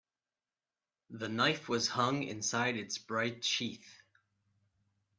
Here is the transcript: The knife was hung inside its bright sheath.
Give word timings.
The 1.11 1.29
knife 1.29 1.69
was 1.69 1.87
hung 1.89 2.23
inside 2.23 2.75
its 2.75 2.97
bright 2.97 3.45
sheath. 3.45 4.01